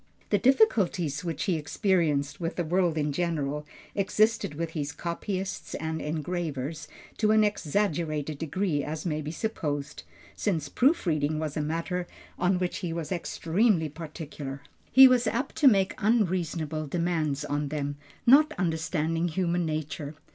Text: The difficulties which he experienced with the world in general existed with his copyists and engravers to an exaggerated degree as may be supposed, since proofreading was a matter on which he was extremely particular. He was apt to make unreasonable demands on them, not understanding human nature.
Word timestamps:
The 0.31 0.39
difficulties 0.39 1.23
which 1.23 1.43
he 1.43 1.55
experienced 1.57 2.41
with 2.41 2.55
the 2.55 2.63
world 2.63 2.97
in 2.97 3.11
general 3.11 3.67
existed 3.93 4.55
with 4.55 4.71
his 4.71 4.91
copyists 4.91 5.75
and 5.75 6.01
engravers 6.01 6.87
to 7.17 7.29
an 7.29 7.43
exaggerated 7.43 8.39
degree 8.39 8.83
as 8.83 9.05
may 9.05 9.21
be 9.21 9.29
supposed, 9.29 10.01
since 10.35 10.69
proofreading 10.69 11.37
was 11.37 11.55
a 11.55 11.61
matter 11.61 12.07
on 12.39 12.57
which 12.57 12.77
he 12.79 12.91
was 12.91 13.11
extremely 13.11 13.89
particular. 13.89 14.63
He 14.91 15.07
was 15.07 15.27
apt 15.27 15.55
to 15.57 15.67
make 15.67 15.93
unreasonable 15.99 16.87
demands 16.87 17.45
on 17.45 17.67
them, 17.67 17.97
not 18.25 18.53
understanding 18.57 19.27
human 19.27 19.67
nature. 19.67 20.15